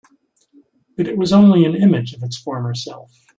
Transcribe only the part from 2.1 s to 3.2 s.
of its former self.